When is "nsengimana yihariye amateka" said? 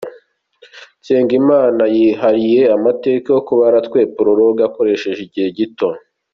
0.99-3.27